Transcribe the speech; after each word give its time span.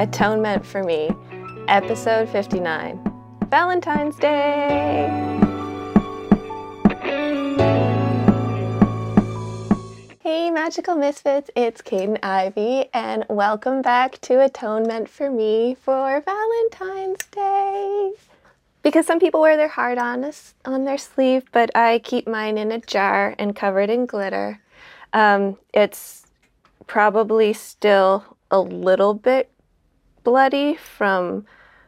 Atonement 0.00 0.64
for 0.64 0.82
Me, 0.82 1.10
episode 1.68 2.26
59 2.30 2.98
Valentine's 3.50 4.16
Day. 4.16 5.06
Hey, 10.20 10.50
Magical 10.50 10.94
Misfits, 10.94 11.50
it's 11.54 11.82
Kaidain 11.82 12.18
Ivy, 12.22 12.88
and 12.94 13.26
welcome 13.28 13.82
back 13.82 14.18
to 14.22 14.42
Atonement 14.42 15.06
for 15.06 15.30
Me 15.30 15.76
for 15.78 16.22
Valentine's 16.22 17.26
Day. 17.30 18.12
Because 18.82 19.06
some 19.06 19.20
people 19.20 19.42
wear 19.42 19.58
their 19.58 19.68
heart 19.68 19.98
on, 19.98 20.24
a, 20.24 20.32
on 20.64 20.86
their 20.86 20.96
sleeve, 20.96 21.44
but 21.52 21.70
I 21.76 21.98
keep 21.98 22.26
mine 22.26 22.56
in 22.56 22.72
a 22.72 22.78
jar 22.78 23.34
and 23.38 23.54
covered 23.54 23.90
in 23.90 24.06
glitter. 24.06 24.60
Um, 25.12 25.58
it's 25.74 26.26
probably 26.86 27.52
still 27.52 28.24
a 28.50 28.60
little 28.60 29.12
bit 29.12 29.50
bloody 30.24 30.74
from 30.76 31.46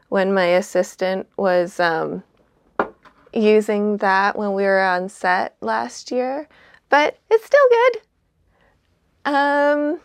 when 0.08 0.34
my 0.34 0.46
assistant 0.46 1.26
was 1.36 1.80
um, 1.80 2.22
using 3.32 3.96
that 3.98 4.36
when 4.36 4.52
we 4.52 4.64
were 4.64 4.82
on 4.82 5.08
set 5.08 5.56
last 5.60 6.10
year, 6.10 6.48
but 6.88 7.18
it's 7.30 7.46
still 7.46 7.68
good. 7.70 8.00
Um, 9.24 10.00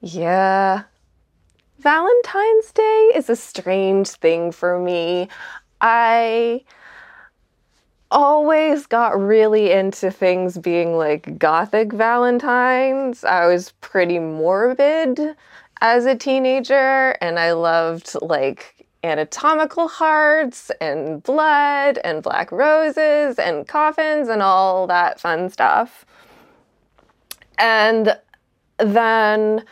yeah. 0.00 0.82
Valentine's 1.78 2.72
Day 2.72 3.12
is 3.14 3.30
a 3.30 3.36
strange 3.36 4.08
thing 4.08 4.52
for 4.52 4.78
me. 4.78 5.28
I 5.80 6.62
always 8.10 8.86
got 8.86 9.18
really 9.18 9.70
into 9.70 10.10
things 10.10 10.58
being 10.58 10.96
like 10.96 11.38
gothic 11.38 11.92
valentines. 11.92 13.24
I 13.24 13.46
was 13.46 13.72
pretty 13.80 14.18
morbid 14.18 15.36
as 15.80 16.06
a 16.06 16.14
teenager 16.14 17.16
and 17.20 17.38
I 17.38 17.52
loved 17.52 18.14
like 18.20 18.86
anatomical 19.02 19.88
hearts 19.88 20.70
and 20.80 21.22
blood 21.22 21.98
and 22.04 22.22
black 22.22 22.52
roses 22.52 23.38
and 23.38 23.66
coffins 23.66 24.28
and 24.28 24.42
all 24.42 24.86
that 24.86 25.18
fun 25.18 25.48
stuff. 25.48 26.04
And 27.58 28.16
then 28.78 29.64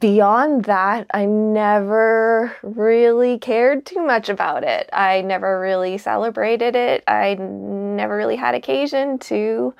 beyond 0.00 0.64
that, 0.64 1.06
I 1.12 1.26
never 1.26 2.56
really 2.62 3.38
cared 3.38 3.86
too 3.86 4.04
much 4.04 4.28
about 4.28 4.64
it. 4.64 4.88
I 4.92 5.20
never 5.22 5.60
really 5.60 5.98
celebrated 5.98 6.74
it. 6.74 7.04
I 7.06 7.34
never 7.34 8.16
really 8.16 8.36
had 8.36 8.54
occasion 8.54 9.18
to. 9.20 9.74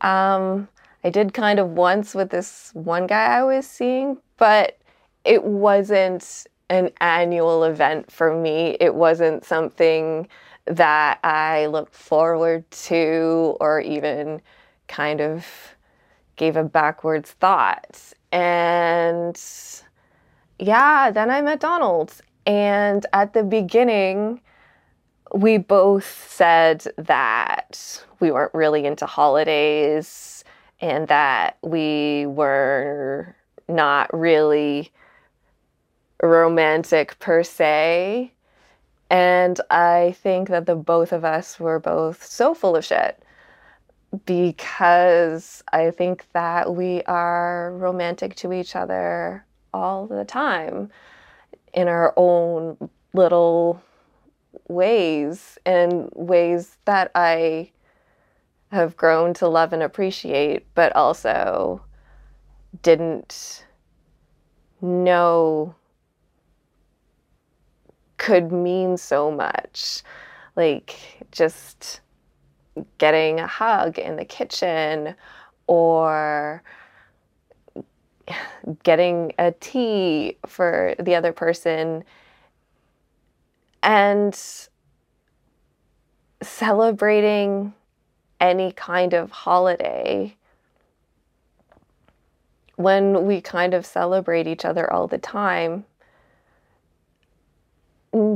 Um, 0.00 0.68
I 1.04 1.10
did 1.10 1.34
kind 1.34 1.58
of 1.58 1.70
once 1.70 2.14
with 2.14 2.30
this 2.30 2.70
one 2.74 3.06
guy 3.06 3.26
I 3.38 3.42
was 3.42 3.66
seeing, 3.66 4.18
but 4.36 4.78
it 5.24 5.44
wasn't 5.44 6.46
an 6.70 6.90
annual 7.00 7.64
event 7.64 8.10
for 8.10 8.34
me. 8.34 8.76
It 8.80 8.94
wasn't 8.94 9.44
something 9.44 10.28
that 10.66 11.18
I 11.24 11.66
looked 11.66 11.94
forward 11.94 12.70
to 12.70 13.56
or 13.60 13.80
even 13.80 14.40
kind 14.86 15.20
of 15.20 15.46
gave 16.36 16.56
a 16.56 16.64
backwards 16.64 17.32
thought. 17.32 18.00
And 18.30 19.40
yeah, 20.58 21.10
then 21.10 21.30
I 21.30 21.42
met 21.42 21.60
Donald. 21.60 22.14
And 22.46 23.04
at 23.12 23.32
the 23.34 23.42
beginning, 23.42 24.40
we 25.34 25.58
both 25.58 26.30
said 26.30 26.86
that 26.96 28.04
we 28.20 28.30
weren't 28.30 28.54
really 28.54 28.86
into 28.86 29.06
holidays 29.06 30.41
and 30.82 31.06
that 31.08 31.56
we 31.62 32.26
were 32.26 33.34
not 33.68 34.12
really 34.12 34.90
romantic 36.22 37.18
per 37.20 37.44
se. 37.44 38.32
And 39.08 39.60
I 39.70 40.16
think 40.22 40.48
that 40.48 40.66
the 40.66 40.74
both 40.74 41.12
of 41.12 41.24
us 41.24 41.60
were 41.60 41.78
both 41.78 42.24
so 42.24 42.52
full 42.52 42.76
of 42.76 42.84
shit 42.84 43.22
because 44.26 45.62
I 45.72 45.90
think 45.90 46.26
that 46.32 46.74
we 46.74 47.02
are 47.04 47.72
romantic 47.74 48.34
to 48.36 48.52
each 48.52 48.74
other 48.74 49.46
all 49.72 50.06
the 50.06 50.24
time 50.24 50.90
in 51.72 51.88
our 51.88 52.12
own 52.16 52.90
little 53.14 53.80
ways 54.68 55.58
and 55.64 56.10
ways 56.14 56.76
that 56.84 57.10
I 57.14 57.70
have 58.72 58.96
grown 58.96 59.34
to 59.34 59.48
love 59.48 59.72
and 59.72 59.82
appreciate, 59.82 60.66
but 60.74 60.94
also 60.96 61.82
didn't 62.82 63.66
know 64.80 65.74
could 68.16 68.50
mean 68.50 68.96
so 68.96 69.30
much. 69.30 70.02
Like 70.56 71.26
just 71.30 72.00
getting 72.98 73.40
a 73.40 73.46
hug 73.46 73.98
in 73.98 74.16
the 74.16 74.24
kitchen 74.24 75.14
or 75.66 76.62
getting 78.82 79.32
a 79.38 79.52
tea 79.52 80.38
for 80.46 80.94
the 80.98 81.14
other 81.14 81.32
person 81.32 82.04
and 83.82 84.38
celebrating 86.40 87.74
any 88.42 88.72
kind 88.72 89.14
of 89.14 89.30
holiday 89.30 90.36
when 92.76 93.24
we 93.24 93.40
kind 93.40 93.72
of 93.72 93.86
celebrate 93.86 94.48
each 94.48 94.64
other 94.64 94.92
all 94.92 95.06
the 95.06 95.18
time 95.18 95.84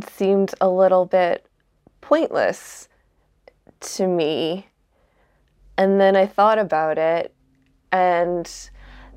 seemed 0.08 0.54
a 0.60 0.68
little 0.68 1.04
bit 1.04 1.44
pointless 2.00 2.88
to 3.80 4.06
me. 4.06 4.68
And 5.76 6.00
then 6.00 6.16
I 6.16 6.24
thought 6.24 6.58
about 6.58 6.96
it, 6.96 7.34
and 7.92 8.50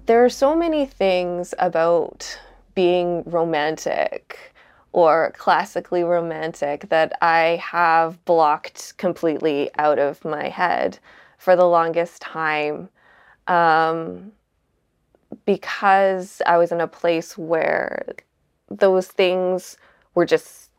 there 0.08 0.26
are 0.26 0.30
so 0.30 0.56
many 0.56 0.86
things 0.86 1.54
about 1.60 2.40
being 2.76 3.24
romantic 3.26 4.54
or 4.92 5.34
classically 5.38 6.04
romantic 6.04 6.90
that 6.90 7.18
I 7.22 7.62
have 7.64 8.24
blocked 8.26 8.98
completely 8.98 9.70
out 9.78 10.00
of 10.00 10.26
my 10.26 10.50
head 10.50 11.00
for 11.38 11.56
the 11.56 11.66
longest 11.66 12.22
time 12.22 12.90
um, 13.48 14.32
because 15.46 16.42
I 16.46 16.58
was 16.58 16.72
in 16.72 16.82
a 16.82 16.88
place 16.88 17.38
where 17.38 18.16
those 18.70 19.08
things 19.08 19.78
were 20.16 20.26
just 20.26 20.70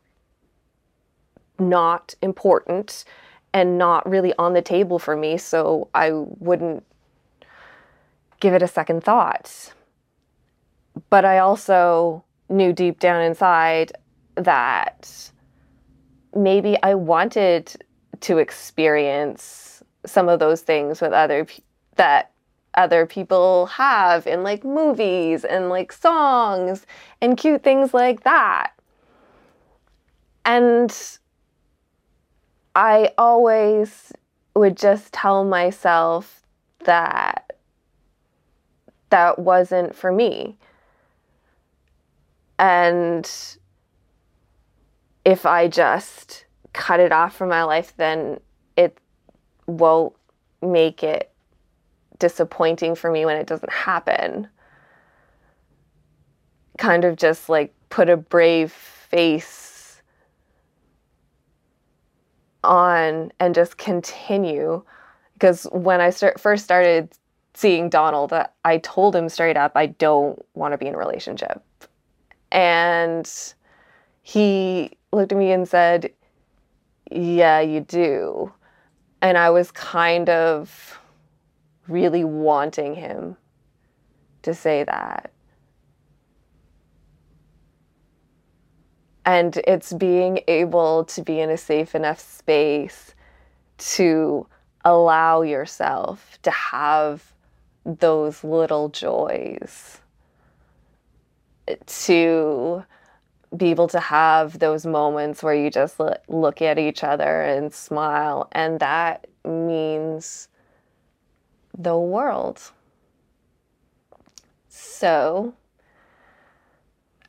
not 1.59 2.15
important 2.21 3.05
and 3.53 3.77
not 3.77 4.09
really 4.09 4.33
on 4.37 4.53
the 4.53 4.61
table 4.61 4.99
for 4.99 5.15
me, 5.15 5.37
so 5.37 5.89
I 5.93 6.11
wouldn't 6.11 6.85
give 8.39 8.53
it 8.53 8.61
a 8.61 8.67
second 8.67 9.03
thought. 9.03 9.73
But 11.09 11.25
I 11.25 11.39
also 11.39 12.23
knew 12.49 12.73
deep 12.73 12.99
down 12.99 13.21
inside 13.21 13.91
that 14.35 15.31
maybe 16.35 16.77
I 16.83 16.95
wanted 16.95 17.75
to 18.21 18.37
experience 18.37 19.83
some 20.05 20.29
of 20.29 20.39
those 20.39 20.61
things 20.61 21.01
with 21.01 21.11
other 21.11 21.47
that 21.95 22.31
other 22.73 23.05
people 23.05 23.65
have 23.65 24.25
in 24.25 24.43
like 24.43 24.63
movies 24.63 25.43
and 25.43 25.69
like 25.69 25.91
songs 25.91 26.85
and 27.21 27.37
cute 27.37 27.63
things 27.63 27.93
like 27.93 28.23
that. 28.23 28.71
And 30.45 30.97
I 32.73 33.11
always 33.17 34.13
would 34.55 34.77
just 34.77 35.11
tell 35.11 35.43
myself 35.43 36.43
that 36.85 37.51
that 39.09 39.37
wasn't 39.37 39.95
for 39.95 40.11
me. 40.11 40.57
And 42.57 43.29
if 45.25 45.45
I 45.45 45.67
just 45.67 46.45
cut 46.73 46.99
it 46.99 47.11
off 47.11 47.35
from 47.35 47.49
my 47.49 47.63
life, 47.63 47.93
then 47.97 48.39
it 48.75 48.97
won't 49.67 50.13
make 50.61 51.03
it 51.03 51.31
disappointing 52.19 52.95
for 52.95 53.11
me 53.11 53.25
when 53.25 53.37
it 53.37 53.47
doesn't 53.47 53.71
happen. 53.71 54.47
Kind 56.77 57.03
of 57.03 57.15
just 57.15 57.49
like 57.49 57.73
put 57.89 58.09
a 58.09 58.17
brave 58.17 58.71
face 58.71 60.01
on 62.63 63.31
and 63.39 63.53
just 63.53 63.77
continue. 63.77 64.83
Because 65.33 65.65
when 65.71 66.01
I 66.01 66.11
start, 66.11 66.39
first 66.39 66.63
started 66.63 67.11
seeing 67.53 67.89
Donald, 67.89 68.33
uh, 68.33 68.47
I 68.63 68.77
told 68.77 69.15
him 69.15 69.29
straight 69.29 69.57
up, 69.57 69.73
I 69.75 69.87
don't 69.87 70.43
want 70.53 70.73
to 70.73 70.77
be 70.77 70.87
in 70.87 70.95
a 70.95 70.97
relationship. 70.97 71.63
And 72.51 73.29
he 74.21 74.91
looked 75.11 75.31
at 75.31 75.37
me 75.37 75.51
and 75.51 75.67
said, 75.67 76.11
Yeah, 77.09 77.59
you 77.59 77.81
do. 77.81 78.51
And 79.21 79.37
I 79.37 79.49
was 79.49 79.71
kind 79.71 80.29
of 80.29 80.99
really 81.87 82.23
wanting 82.23 82.95
him 82.95 83.37
to 84.43 84.53
say 84.53 84.83
that. 84.83 85.31
And 89.25 89.57
it's 89.67 89.93
being 89.93 90.39
able 90.47 91.05
to 91.05 91.21
be 91.21 91.39
in 91.39 91.51
a 91.51 91.57
safe 91.57 91.93
enough 91.93 92.19
space 92.19 93.13
to 93.77 94.47
allow 94.83 95.43
yourself 95.43 96.39
to 96.41 96.49
have 96.49 97.33
those 97.85 98.43
little 98.43 98.89
joys, 98.89 99.99
to 101.85 102.83
be 103.55 103.69
able 103.69 103.87
to 103.89 103.99
have 103.99 104.59
those 104.59 104.85
moments 104.85 105.43
where 105.43 105.53
you 105.53 105.69
just 105.69 105.99
look 106.27 106.61
at 106.61 106.79
each 106.79 107.03
other 107.03 107.41
and 107.41 107.73
smile. 107.73 108.47
And 108.53 108.79
that 108.79 109.27
means 109.43 110.47
the 111.77 111.97
world. 111.97 112.71
So, 114.69 115.53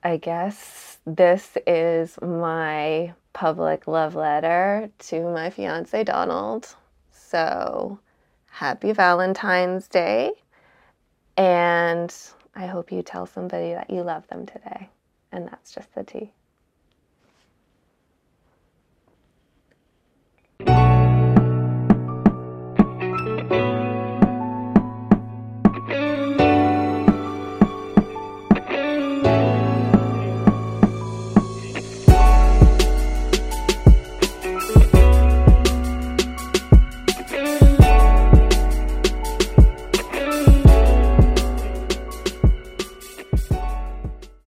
I 0.04 0.16
guess 0.16 0.98
this 1.06 1.56
is 1.66 2.20
my 2.20 3.14
public 3.32 3.86
love 3.86 4.14
letter 4.14 4.90
to 4.98 5.22
my 5.32 5.50
fiance 5.50 6.04
Donald. 6.04 6.74
So, 7.10 7.98
happy 8.50 8.92
Valentine's 8.92 9.88
Day. 9.88 10.32
And 11.36 12.14
I 12.54 12.66
hope 12.66 12.92
you 12.92 13.02
tell 13.02 13.26
somebody 13.26 13.72
that 13.72 13.90
you 13.90 14.02
love 14.02 14.26
them 14.28 14.46
today. 14.46 14.88
And 15.32 15.48
that's 15.48 15.72
just 15.72 15.94
the 15.94 16.04
tea. 16.04 16.32